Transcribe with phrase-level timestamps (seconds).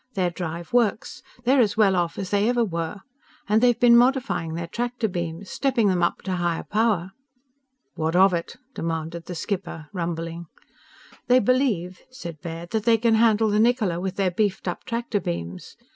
[0.15, 1.21] Their drive works.
[1.43, 3.01] They're as well off as they ever were.
[3.47, 7.11] And they've been modifying their tractor beams stepping them up to higher power."
[7.93, 10.47] "What of it?" demanded the skipper, rumbling.
[11.27, 15.19] "They believe," said Baird, "that they can handle the Niccola with their beefed up tractor
[15.19, 15.77] beams."